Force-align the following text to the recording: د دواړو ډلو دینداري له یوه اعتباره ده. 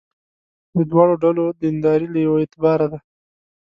د 0.75 0.77
دواړو 0.91 1.13
ډلو 1.23 1.43
دینداري 1.61 2.07
له 2.13 2.19
یوه 2.25 2.37
اعتباره 2.41 2.87
ده. 2.91 2.99